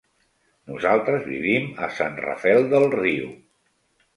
[0.69, 3.29] Nosaltres vivim a Sant Rafel del Riu.